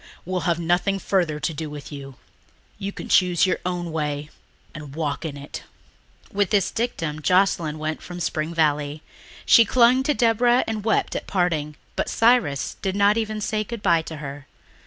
[0.25, 2.15] We'll have nothing further to do with you.
[2.79, 4.31] You can choose your own way
[4.73, 5.61] and walk in it."
[6.31, 9.03] With this dictum Joscelyn went from Spring Valley.
[9.45, 14.01] She clung to Deborah and wept at parting, but Cyrus did not even say goodbye
[14.01, 14.47] to her.